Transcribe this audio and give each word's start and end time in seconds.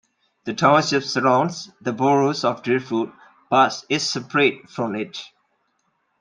The 0.45 0.55
township 0.55 1.03
surrounds 1.03 1.69
the 1.79 1.93
borough 1.93 2.33
of 2.43 2.63
Driftwood 2.63 3.11
but 3.51 3.85
is 3.87 4.01
separate 4.09 4.67
from 4.67 4.95
it. 4.95 5.21